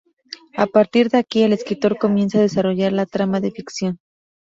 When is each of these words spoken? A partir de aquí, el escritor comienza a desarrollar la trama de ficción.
A 0.57 0.65
partir 0.65 1.11
de 1.11 1.19
aquí, 1.19 1.43
el 1.43 1.53
escritor 1.53 1.99
comienza 1.99 2.39
a 2.39 2.41
desarrollar 2.41 2.91
la 2.91 3.05
trama 3.05 3.39
de 3.39 3.51
ficción. 3.51 3.99